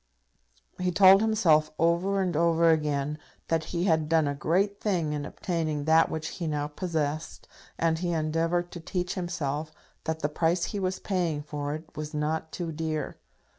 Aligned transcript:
He 0.79 0.91
told 0.91 1.21
himself 1.21 1.69
over 1.77 2.23
and 2.23 2.35
over 2.35 2.71
again 2.71 3.19
that 3.49 3.65
he 3.65 3.83
had 3.83 4.09
done 4.09 4.27
a 4.27 4.33
great 4.33 4.81
thing 4.81 5.13
in 5.13 5.25
obtaining 5.25 5.83
that 5.85 6.09
which 6.09 6.29
he 6.29 6.47
now 6.47 6.69
possessed, 6.69 7.47
and 7.77 7.99
he 7.99 8.11
endeavoured 8.11 8.71
to 8.71 8.79
teach 8.79 9.13
himself 9.13 9.71
that 10.05 10.21
the 10.21 10.27
price 10.29 10.63
he 10.63 10.79
was 10.79 10.97
paying 10.97 11.43
for 11.43 11.75
it 11.75 11.95
was 11.95 12.15
not 12.15 12.51
too 12.51 12.71
dear. 12.71 13.17